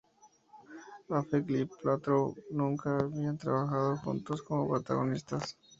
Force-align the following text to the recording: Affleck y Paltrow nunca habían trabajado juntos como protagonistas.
Affleck 1.17 1.45
y 1.53 1.65
Paltrow 1.67 2.35
nunca 2.49 2.97
habían 2.97 3.37
trabajado 3.37 3.97
juntos 3.97 4.41
como 4.41 4.67
protagonistas. 4.67 5.59